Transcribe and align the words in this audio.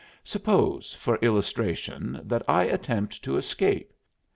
Suppose, 0.23 0.95
for 0.97 1.17
illustration, 1.17 2.21
that 2.23 2.41
I 2.49 2.63
attempt 2.63 3.21
to 3.23 3.37
escape. 3.37 3.93